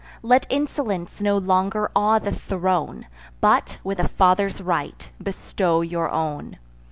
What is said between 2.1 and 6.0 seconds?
the throne; But, with a father's right, bestow